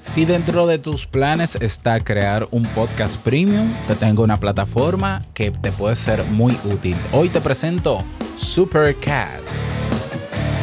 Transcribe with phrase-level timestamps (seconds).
[0.00, 5.50] Si dentro de tus planes está crear un podcast premium, te tengo una plataforma que
[5.50, 6.96] te puede ser muy útil.
[7.12, 8.02] Hoy te presento
[8.36, 9.48] Supercast.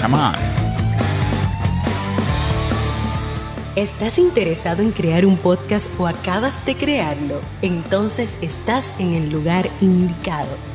[0.01, 0.35] Come on.
[3.75, 7.42] ¿Estás interesado en crear un podcast o acabas de crearlo?
[7.62, 10.74] Entonces estás en el lugar indicado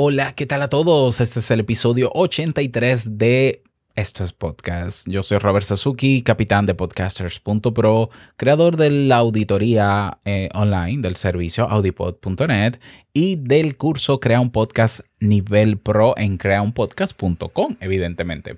[0.00, 1.20] Hola, ¿qué tal a todos?
[1.20, 3.64] Este es el episodio 83 de
[3.98, 5.08] Esto es Podcast.
[5.08, 11.68] Yo soy Robert Sasuki, capitán de podcasters.pro, creador de la auditoría eh, online del servicio
[11.68, 12.76] audipod.net
[13.12, 18.56] y del curso Crea un Podcast Nivel Pro en creaunpodcast.com, evidentemente.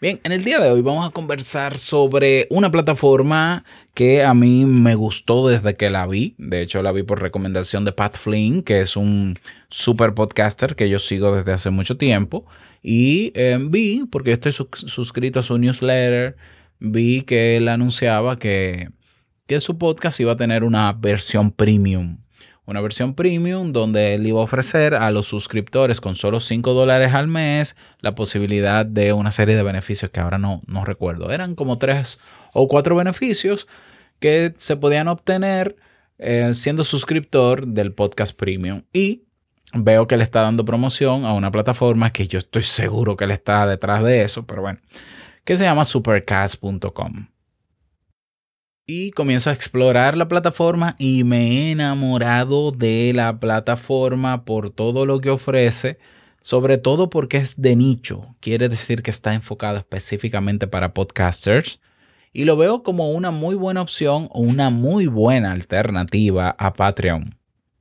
[0.00, 4.64] Bien, en el día de hoy vamos a conversar sobre una plataforma que a mí
[4.64, 6.34] me gustó desde que la vi.
[6.36, 10.88] De hecho, la vi por recomendación de Pat Flynn, que es un super podcaster que
[10.88, 12.44] yo sigo desde hace mucho tiempo.
[12.82, 16.36] Y eh, vi, porque estoy suscrito a su newsletter,
[16.78, 18.90] vi que él anunciaba que,
[19.46, 22.18] que su podcast iba a tener una versión premium
[22.70, 27.12] una versión premium donde él iba a ofrecer a los suscriptores con solo 5 dólares
[27.14, 31.32] al mes la posibilidad de una serie de beneficios que ahora no, no recuerdo.
[31.32, 32.20] Eran como 3
[32.52, 33.66] o 4 beneficios
[34.20, 35.74] que se podían obtener
[36.18, 38.82] eh, siendo suscriptor del podcast premium.
[38.92, 39.24] Y
[39.74, 43.34] veo que le está dando promoción a una plataforma que yo estoy seguro que le
[43.34, 44.80] está detrás de eso, pero bueno,
[45.44, 47.26] que se llama supercast.com
[48.90, 55.06] y comienzo a explorar la plataforma y me he enamorado de la plataforma por todo
[55.06, 55.98] lo que ofrece,
[56.40, 61.80] sobre todo porque es de nicho, quiere decir que está enfocado específicamente para podcasters.
[62.32, 67.34] Y lo veo como una muy buena opción o una muy buena alternativa a Patreon,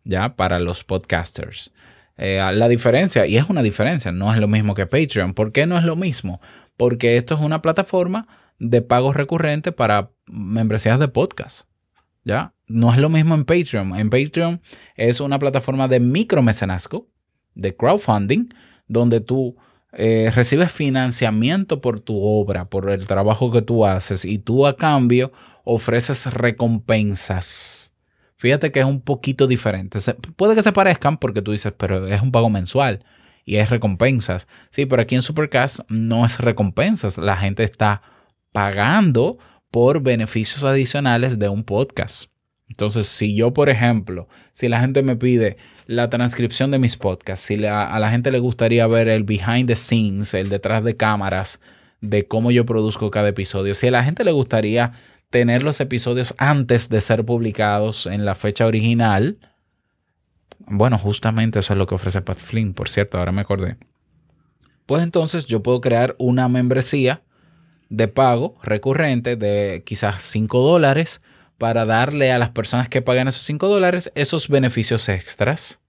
[0.03, 1.71] ya para los podcasters.
[2.17, 5.33] Eh, la diferencia, y es una diferencia, no es lo mismo que Patreon.
[5.33, 6.41] ¿Por qué no es lo mismo?
[6.75, 8.27] Porque esto es una plataforma
[8.59, 11.61] de pagos recurrentes para membresías de podcast.
[12.25, 12.53] ¿Ya?
[12.67, 13.97] No es lo mismo en Patreon.
[13.97, 14.61] En Patreon
[14.95, 17.07] es una plataforma de micromecenazgo,
[17.55, 18.49] de crowdfunding,
[18.87, 19.55] donde tú
[19.93, 24.75] eh, recibes financiamiento por tu obra, por el trabajo que tú haces y tú a
[24.75, 25.31] cambio
[25.63, 27.88] ofreces recompensas.
[28.39, 29.99] Fíjate que es un poquito diferente.
[30.37, 33.03] puede que se parezcan porque tú dices, pero es un pago mensual
[33.43, 34.47] y es recompensas.
[34.69, 37.17] Sí, pero aquí en Supercast no es recompensas.
[37.17, 38.01] La gente está
[38.53, 39.39] pagando
[39.71, 42.29] por beneficios adicionales de un podcast.
[42.69, 47.45] Entonces, si yo, por ejemplo, si la gente me pide la transcripción de mis podcasts,
[47.45, 51.59] si a la gente le gustaría ver el behind the scenes, el detrás de cámaras
[51.99, 54.93] de cómo yo produzco cada episodio, si a la gente le gustaría
[55.29, 59.37] tener los episodios antes de ser publicados en la fecha original,
[60.59, 63.77] bueno, justamente eso es lo que ofrece Pat Flynn, por cierto, ahora me acordé.
[64.85, 67.21] Pues entonces yo puedo crear una membresía
[67.89, 71.21] de pago recurrente de quizás 5 dólares
[71.57, 75.79] para darle a las personas que pagan esos 5 dólares esos beneficios extras.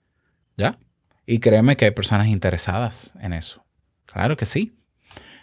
[0.56, 0.78] ¿Ya?
[1.26, 3.64] Y créeme que hay personas interesadas en eso.
[4.06, 4.74] Claro que sí.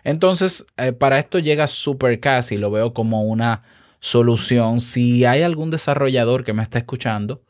[0.03, 3.63] Entonces, eh, para esto llega Supercast y lo veo como una
[3.99, 4.81] solución.
[4.81, 7.43] Si hay algún desarrollador que me está escuchando,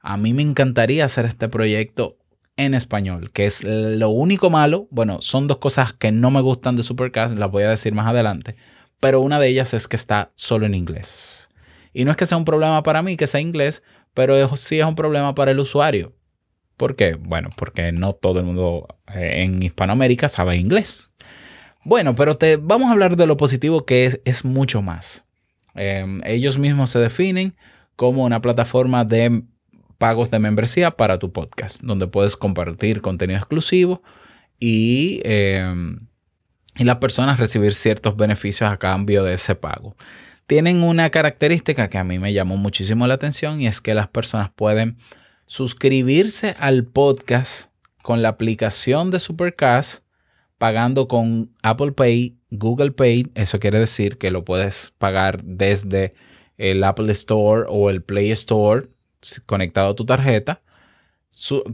[0.00, 2.16] a mí me encantaría hacer este proyecto
[2.56, 4.86] en español, que es lo único malo.
[4.90, 8.06] Bueno, son dos cosas que no me gustan de Supercast, las voy a decir más
[8.06, 8.56] adelante,
[9.00, 11.48] pero una de ellas es que está solo en inglés.
[11.92, 13.82] Y no es que sea un problema para mí que sea inglés,
[14.14, 16.12] pero sí es un problema para el usuario.
[16.76, 17.14] ¿Por qué?
[17.14, 21.10] Bueno, porque no todo el mundo eh, en Hispanoamérica sabe inglés.
[21.84, 25.24] Bueno, pero te, vamos a hablar de lo positivo que es, es mucho más.
[25.74, 27.54] Em, ellos mismos se definen
[27.96, 29.42] como una plataforma de
[29.98, 34.02] pagos de membresía para tu podcast, donde puedes compartir contenido exclusivo
[34.58, 36.06] y, em,
[36.76, 39.96] y las personas recibir ciertos beneficios a cambio de ese pago.
[40.46, 44.08] Tienen una característica que a mí me llamó muchísimo la atención y es que las
[44.08, 44.96] personas pueden
[45.46, 47.70] suscribirse al podcast
[48.02, 50.02] con la aplicación de Supercast
[50.58, 53.30] pagando con Apple Pay, Google Pay.
[53.34, 56.14] Eso quiere decir que lo puedes pagar desde
[56.58, 58.88] el Apple Store o el Play Store
[59.46, 60.62] conectado a tu tarjeta,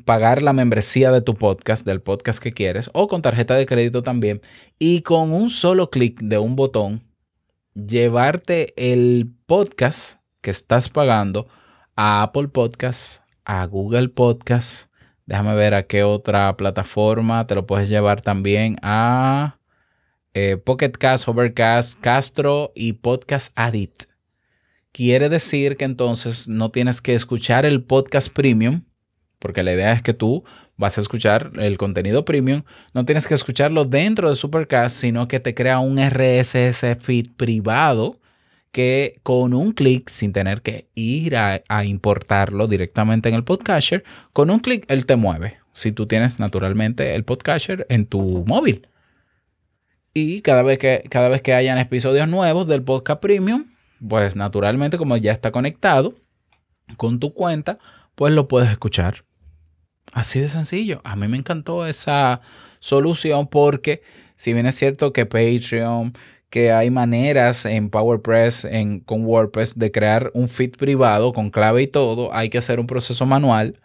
[0.04, 4.02] pagar la membresía de tu podcast, del podcast que quieres, o con tarjeta de crédito
[4.02, 4.40] también,
[4.78, 7.02] y con un solo clic de un botón
[7.74, 11.46] llevarte el podcast que estás pagando
[11.94, 14.88] a Apple Podcasts, a Google Podcasts.
[15.26, 19.58] Déjame ver a qué otra plataforma te lo puedes llevar también a
[20.38, 24.02] eh, Pocket Cast, Overcast, Castro y Podcast Addict.
[24.92, 28.82] Quiere decir que entonces no tienes que escuchar el podcast premium,
[29.38, 30.44] porque la idea es que tú
[30.76, 35.40] vas a escuchar el contenido premium, no tienes que escucharlo dentro de Supercast, sino que
[35.40, 38.20] te crea un RSS feed privado
[38.72, 44.04] que con un clic, sin tener que ir a, importarlo directamente en el podcatcher,
[44.34, 45.56] con un clic él te mueve.
[45.72, 48.86] Si tú tienes naturalmente el podcatcher en tu móvil.
[50.18, 53.66] Y cada vez que, cada vez que hayan episodios nuevos del podcast premium,
[54.08, 56.14] pues naturalmente como ya está conectado
[56.96, 57.78] con tu cuenta,
[58.14, 59.26] pues lo puedes escuchar.
[60.14, 61.02] Así de sencillo.
[61.04, 62.40] A mí me encantó esa
[62.78, 64.00] solución porque
[64.36, 66.14] si bien es cierto que Patreon,
[66.48, 71.82] que hay maneras en PowerPress, en, con WordPress, de crear un feed privado con clave
[71.82, 73.80] y todo, hay que hacer un proceso manual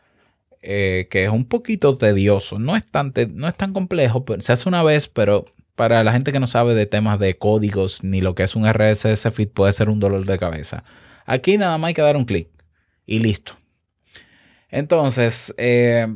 [0.62, 2.58] eh, que es un poquito tedioso.
[2.58, 5.44] No es, tan no es tan complejo, se hace una vez, pero
[5.76, 8.72] para la gente que no sabe de temas de códigos ni lo que es un
[8.72, 10.84] RSS feed puede ser un dolor de cabeza.
[11.26, 12.50] Aquí nada más hay que dar un clic
[13.06, 13.54] y listo.
[14.70, 16.08] Entonces, eh,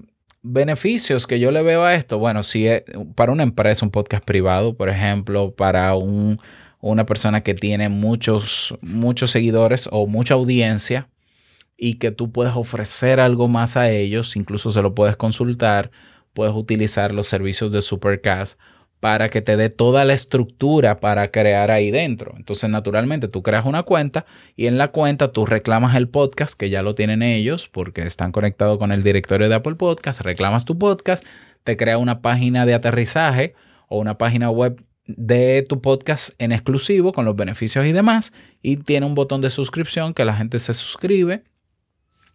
[0.42, 2.84] beneficios que yo le veo a esto, bueno, si es
[3.16, 9.31] para una empresa, un podcast privado, por ejemplo, para una persona que tiene muchos, muchos
[9.31, 11.10] seguidores o mucha audiencia
[11.78, 15.92] y que tú puedes ofrecer algo más a ellos, incluso se lo puedes consultar,
[16.34, 18.60] puedes utilizar los servicios de Supercast
[19.00, 22.33] para que te dé toda la estructura para crear ahí dentro.
[22.38, 24.25] Entonces, naturalmente, tú creas una cuenta
[24.56, 28.31] y en la cuenta tú reclamas el podcast, que ya lo tienen ellos porque están
[28.31, 31.25] conectados con el directorio de Apple Podcast, reclamas tu podcast,
[31.63, 33.53] te crea una página de aterrizaje
[33.88, 38.77] o una página web de tu podcast en exclusivo con los beneficios y demás y
[38.77, 41.44] tiene un botón de suscripción que la gente se suscribe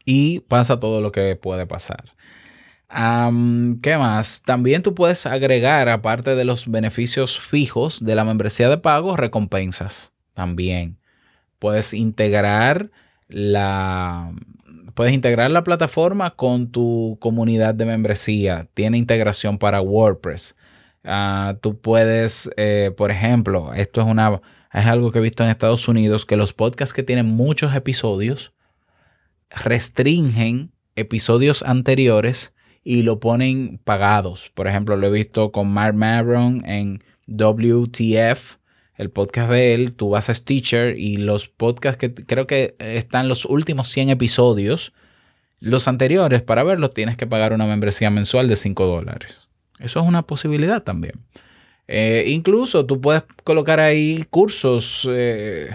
[0.05, 2.15] y pasa todo lo que puede pasar.
[2.91, 4.43] ¿Qué más?
[4.43, 10.13] También tú puedes agregar, aparte de los beneficios fijos de la membresía de pago, recompensas.
[10.35, 10.99] También
[11.61, 12.91] puedes integrar
[13.29, 14.33] la,
[14.95, 18.67] puedes integrar la plataforma con tu comunidad de membresía.
[18.75, 20.57] Tiene integración para WordPress.
[21.05, 24.41] Ah, tú puedes, eh, por ejemplo, esto es una
[24.73, 28.53] es algo que he visto en Estados Unidos que los podcasts que tienen muchos episodios
[29.51, 32.53] restringen episodios anteriores
[32.83, 34.51] y lo ponen pagados.
[34.55, 38.57] Por ejemplo, lo he visto con Mark Maron en WTF,
[38.97, 39.93] el podcast de él.
[39.93, 44.93] Tú vas a Stitcher y los podcasts que creo que están los últimos 100 episodios,
[45.61, 49.49] los anteriores, para verlos tienes que pagar una membresía mensual de 5 dólares.
[49.79, 51.15] Eso es una posibilidad también.
[51.87, 55.71] Eh, incluso tú puedes colocar ahí cursos, eh,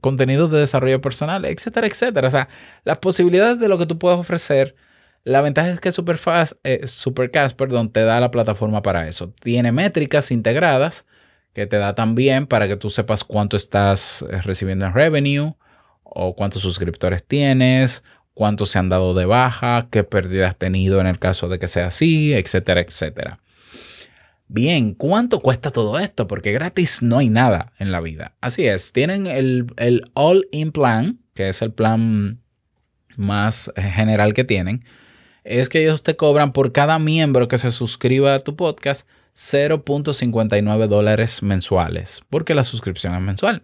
[0.00, 2.28] contenidos de desarrollo personal, etcétera, etcétera.
[2.28, 2.48] O sea,
[2.84, 4.76] las posibilidades de lo que tú puedes ofrecer
[5.24, 9.32] la ventaja es que Superfast, eh, Supercast perdón, te da la plataforma para eso.
[9.42, 11.06] Tiene métricas integradas
[11.52, 15.54] que te da también para que tú sepas cuánto estás eh, recibiendo en revenue
[16.02, 18.02] o cuántos suscriptores tienes,
[18.34, 21.66] cuántos se han dado de baja, qué pérdida has tenido en el caso de que
[21.66, 23.40] sea así, etcétera, etcétera.
[24.46, 26.26] Bien, ¿cuánto cuesta todo esto?
[26.26, 28.34] Porque gratis no hay nada en la vida.
[28.40, 32.40] Así es, tienen el, el All-in Plan, que es el plan
[33.16, 34.84] más eh, general que tienen,
[35.48, 40.88] es que ellos te cobran por cada miembro que se suscriba a tu podcast 0.59
[40.88, 43.62] dólares mensuales, porque la suscripción es mensual,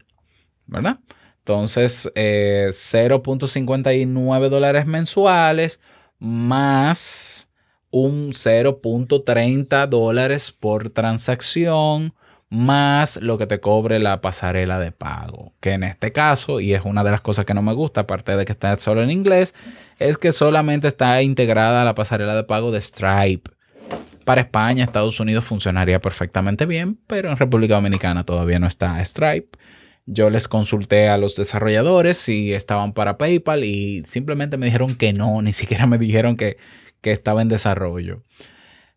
[0.67, 1.01] ¿verdad?
[1.41, 5.79] Entonces, 0.59 eh, dólares mensuales
[6.19, 7.51] más
[7.91, 12.15] un 0.30 dólares por transacción
[12.49, 15.53] más lo que te cobre la pasarela de pago.
[15.61, 18.37] Que en este caso, y es una de las cosas que no me gusta, aparte
[18.37, 19.55] de que está solo en inglés,
[19.99, 23.51] es que solamente está integrada la pasarela de pago de Stripe.
[24.25, 29.59] Para España, Estados Unidos funcionaría perfectamente bien, pero en República Dominicana todavía no está Stripe.
[30.07, 35.13] Yo les consulté a los desarrolladores si estaban para PayPal y simplemente me dijeron que
[35.13, 36.57] no, ni siquiera me dijeron que,
[37.01, 38.23] que estaba en desarrollo.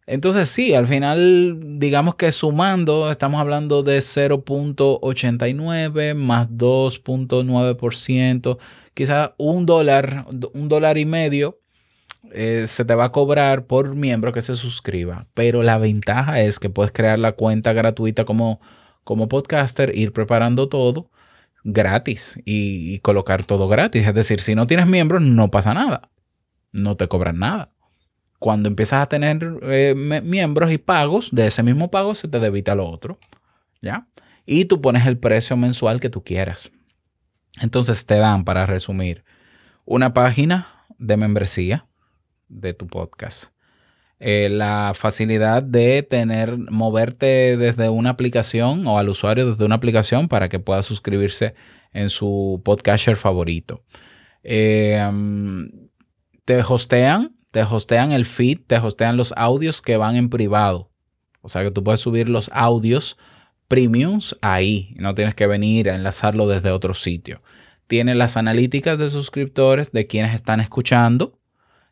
[0.05, 8.57] Entonces sí, al final, digamos que sumando, estamos hablando de 0.89 más 2.9%,
[8.97, 11.59] quizás un dólar, un dólar y medio
[12.31, 15.27] eh, se te va a cobrar por miembro que se suscriba.
[15.35, 18.59] Pero la ventaja es que puedes crear la cuenta gratuita como,
[19.03, 21.11] como podcaster, ir preparando todo
[21.63, 24.07] gratis y, colocar todo gratis.
[24.07, 26.09] Es decir, si no tienes miembros, no pasa nada.
[26.71, 27.69] No te cobran nada
[28.39, 32.75] cuando empiezas a tener eh, miembros y pagos, de ese mismo pago se te debita
[32.75, 33.19] lo otro.
[33.81, 34.07] ¿Ya?
[34.47, 36.71] y tú pones el precio mensual que tú quieras.
[37.61, 39.23] Entonces te dan, para resumir,
[39.85, 41.85] una página de membresía
[42.49, 43.53] de tu podcast.
[44.19, 50.27] Eh, la facilidad de tener, moverte desde una aplicación o al usuario desde una aplicación
[50.27, 51.53] para que pueda suscribirse
[51.93, 53.83] en su podcaster favorito.
[54.43, 54.99] Eh,
[56.45, 60.89] te hostean, te hostean el feed, te hostean los audios que van en privado.
[61.41, 63.17] O sea que tú puedes subir los audios
[63.67, 64.93] premiums ahí.
[64.97, 67.41] No tienes que venir a enlazarlo desde otro sitio.
[67.87, 71.39] Tiene las analíticas de suscriptores, de quienes están escuchando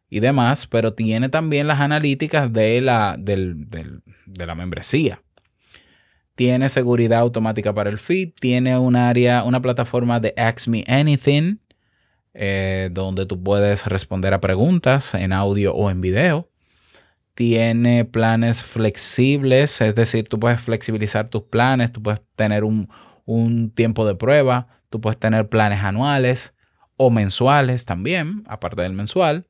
[0.10, 5.22] y demás, pero tiene también las analíticas de la, de la membresía.
[6.36, 11.60] Tiene seguridad automática para el feed, tiene área, una plataforma de Ask Me Anything,
[12.34, 16.50] eh, donde tú puedes responder a preguntas en audio o en video
[17.36, 22.90] tiene planes flexibles, es decir, tú puedes flexibilizar tus planes, tú puedes tener un,
[23.76, 26.54] tiempo de prueba, tú puedes tener planes anuales
[26.96, 29.46] o mensuales también, aparte del mensual.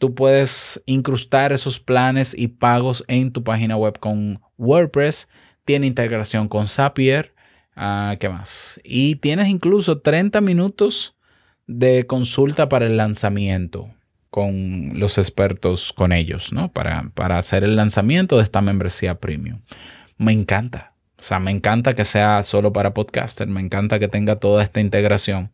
[0.00, 5.28] tú puedes incrustar esos planes y pagos en tu página web con WordPress.
[5.66, 7.34] Tiene integración con Zapier.
[7.76, 8.80] Ah, ¿Qué más?
[8.84, 11.14] Y tienes incluso 30 minutos
[11.66, 13.90] de consulta para el lanzamiento
[14.30, 16.70] con los expertos, con ellos, ¿no?
[16.70, 19.60] Para, para hacer el lanzamiento de esta membresía premium.
[20.18, 20.94] Me encanta.
[21.18, 24.80] O sea, me encanta que sea solo para podcaster, me encanta que tenga toda esta
[24.80, 25.50] integración,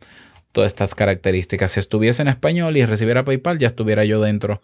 [0.53, 1.71] todas estas características.
[1.71, 4.61] Si estuviese en español y recibiera PayPal, ya estuviera yo dentro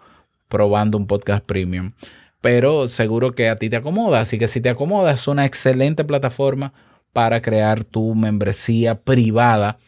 [0.49, 1.93] probando un podcast premium.
[2.41, 6.05] Pero seguro que a ti te acomoda, así que si te acomoda, es una excelente
[6.05, 6.73] plataforma
[7.13, 9.79] para crear tu membresía privada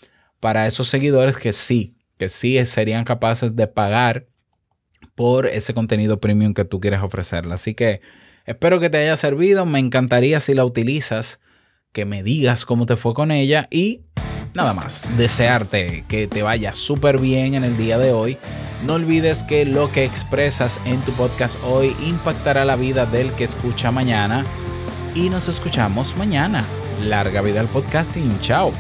[0.40, 4.28] para esos seguidores que sí que sí serían capaces de pagar
[5.16, 7.54] por ese contenido premium que tú quieres ofrecerle.
[7.54, 8.00] Así que
[8.46, 9.66] espero que te haya servido.
[9.66, 11.40] Me encantaría si la utilizas,
[11.90, 14.02] que me digas cómo te fue con ella y
[14.54, 18.38] nada más, desearte que te vaya súper bien en el día de hoy.
[18.86, 23.42] No olvides que lo que expresas en tu podcast hoy impactará la vida del que
[23.42, 24.44] escucha mañana
[25.16, 26.64] y nos escuchamos mañana.
[27.02, 28.38] Larga vida al podcasting.
[28.42, 28.72] Chao.